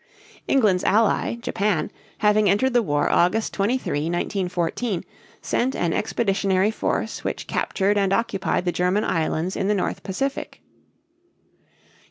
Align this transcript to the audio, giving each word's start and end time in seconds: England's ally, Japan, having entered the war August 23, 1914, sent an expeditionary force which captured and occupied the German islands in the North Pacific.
England's 0.47 0.83
ally, 0.83 1.35
Japan, 1.35 1.91
having 2.17 2.49
entered 2.49 2.73
the 2.73 2.81
war 2.81 3.07
August 3.11 3.53
23, 3.53 3.97
1914, 4.09 5.05
sent 5.43 5.75
an 5.75 5.93
expeditionary 5.93 6.71
force 6.71 7.23
which 7.23 7.45
captured 7.45 7.99
and 7.99 8.11
occupied 8.11 8.65
the 8.65 8.71
German 8.71 9.03
islands 9.03 9.55
in 9.55 9.67
the 9.67 9.75
North 9.75 10.01
Pacific. 10.01 10.59